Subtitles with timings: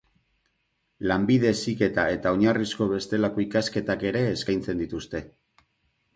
[1.11, 5.25] Lanbide Heziketa eta oinarrizko bestelako ikasketak ere eskaintzen dituzte.